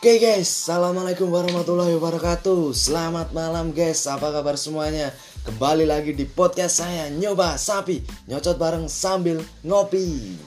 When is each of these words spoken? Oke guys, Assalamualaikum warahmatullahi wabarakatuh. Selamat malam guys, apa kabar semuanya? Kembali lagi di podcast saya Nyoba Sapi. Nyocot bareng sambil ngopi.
Oke 0.00 0.16
guys, 0.16 0.48
Assalamualaikum 0.48 1.28
warahmatullahi 1.28 1.92
wabarakatuh. 2.00 2.72
Selamat 2.72 3.36
malam 3.36 3.68
guys, 3.68 4.08
apa 4.08 4.32
kabar 4.32 4.56
semuanya? 4.56 5.12
Kembali 5.44 5.84
lagi 5.84 6.16
di 6.16 6.24
podcast 6.24 6.80
saya 6.80 7.12
Nyoba 7.12 7.60
Sapi. 7.60 8.00
Nyocot 8.24 8.56
bareng 8.56 8.88
sambil 8.88 9.44
ngopi. 9.60 10.40